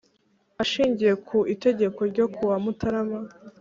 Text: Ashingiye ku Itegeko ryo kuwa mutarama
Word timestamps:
Ashingiye 0.63 1.13
ku 1.27 1.37
Itegeko 1.53 1.99
ryo 2.11 2.25
kuwa 2.35 2.55
mutarama 2.63 3.19